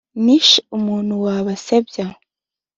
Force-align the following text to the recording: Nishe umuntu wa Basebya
Nishe 0.23 0.59
umuntu 0.77 1.13
wa 1.23 1.35
Basebya 1.45 2.05